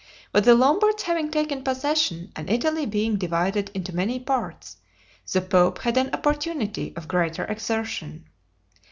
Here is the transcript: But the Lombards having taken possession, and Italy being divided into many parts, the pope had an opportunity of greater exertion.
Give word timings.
But 0.31 0.45
the 0.45 0.55
Lombards 0.55 1.03
having 1.03 1.29
taken 1.29 1.63
possession, 1.63 2.31
and 2.35 2.49
Italy 2.49 2.87
being 2.87 3.17
divided 3.17 3.69
into 3.75 3.95
many 3.95 4.19
parts, 4.19 4.77
the 5.31 5.41
pope 5.41 5.77
had 5.81 5.95
an 5.95 6.09
opportunity 6.11 6.91
of 6.95 7.07
greater 7.07 7.45
exertion. 7.45 8.25